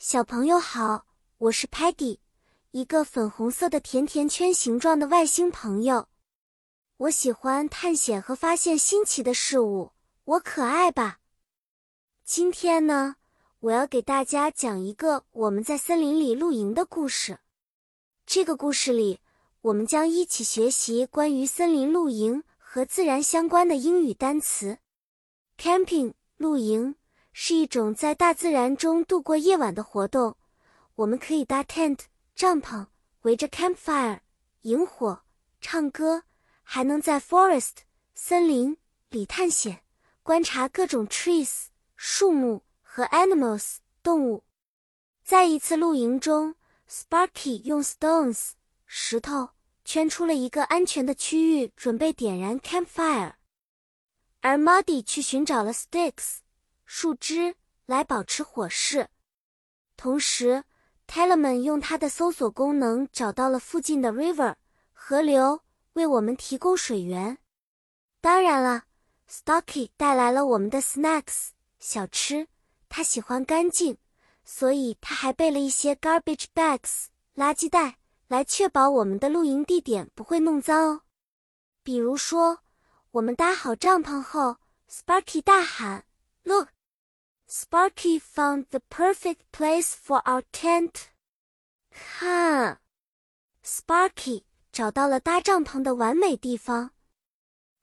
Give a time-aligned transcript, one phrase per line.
[0.00, 1.06] 小朋友好，
[1.38, 2.18] 我是 Peggy，
[2.70, 6.06] 一个粉红色的甜甜圈形状的外星朋友。
[6.98, 9.90] 我喜欢探险和发现新奇的事物，
[10.22, 11.18] 我可爱吧？
[12.24, 13.16] 今天呢，
[13.58, 17.40] 我要给大家讲一个我们在森林里露营的故事。
[18.24, 19.18] 这个故事里，
[19.62, 24.78] 我们将一起学习关于森林露营和自然相关的英语单词。
[25.58, 26.94] Camping 露营。
[27.40, 30.36] 是一种在大自然中度过夜晚的活动。
[30.96, 32.00] 我们可以搭 tent
[32.34, 32.88] 帐篷，
[33.22, 34.18] 围着 campfire
[34.62, 35.22] 萤火，
[35.60, 36.24] 唱歌，
[36.64, 37.74] 还能在 forest
[38.12, 38.76] 森林
[39.10, 39.84] 里探险，
[40.24, 44.42] 观察各种 trees 树木和 animals 动物。
[45.22, 46.56] 在一次露营中
[46.90, 48.50] ，Sparky 用 stones
[48.84, 49.50] 石头
[49.84, 53.34] 圈出了一个安全的区域，准备点燃 campfire，
[54.40, 56.38] 而 Muddy 去寻找了 sticks。
[56.90, 59.10] 树枝来保持火势，
[59.94, 60.64] 同时
[61.06, 64.54] t e l e m a n 用它的搜索功能找到了附近的 river
[64.94, 65.60] 河流，
[65.92, 67.36] 为我们提供水源。
[68.22, 68.84] 当然了
[69.30, 72.48] ，Stocky 带来了我们的 snacks 小吃，
[72.88, 73.98] 他喜欢干净，
[74.42, 81.02] 所以他还备了一些 garbage bags 垃圾袋，来确保我们的露营地点不会弄脏哦。
[81.82, 82.60] 比如说，
[83.10, 84.56] 我们搭好帐篷后
[84.90, 86.06] ，Sparky 大喊
[86.44, 86.68] ：“Look！”
[87.47, 91.09] Sparky found the perfect place for our tent.
[91.91, 92.79] 看，
[93.63, 96.91] Sparky 找到了搭帐篷的完美地方。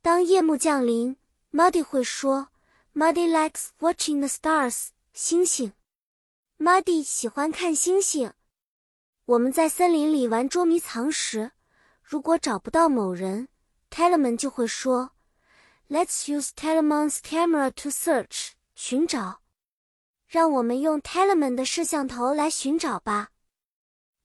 [0.00, 1.16] 当夜幕降临，
[1.52, 2.48] Muddy 会说：“
[2.94, 5.72] Muddy likes watching the stars。”星星，
[6.58, 8.32] Muddy 喜欢看星星。
[9.24, 11.50] 我们在森林里玩捉迷藏时，
[12.02, 13.48] 如果找不到某人
[13.90, 15.10] t e l e m a n 就会说：“
[15.88, 19.39] Let's use t e l e m a n s camera to search。”寻找。
[20.31, 23.31] 让我们用 t e l e m a n 的摄像头来寻找吧。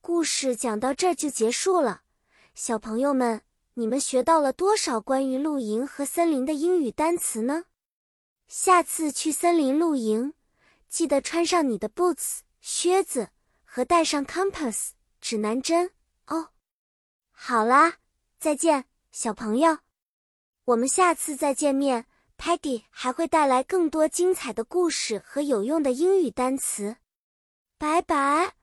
[0.00, 2.02] 故事讲到这儿就结束了，
[2.54, 3.42] 小朋友们，
[3.74, 7.64] 你们学到了多少关于露营和森林的英语单词呢？
[8.46, 10.34] 下次去森林露营，
[10.88, 13.30] 记得穿上你的 boots 靴子
[13.64, 15.90] 和带上 compass 指南针
[16.28, 16.50] 哦。
[17.32, 17.94] 好啦，
[18.38, 19.78] 再见，小朋友，
[20.66, 22.06] 我们下次再见面。
[22.36, 26.96] Paddy 还会带来更多精彩的故事和有用的英语单词。
[27.78, 28.55] 拜拜。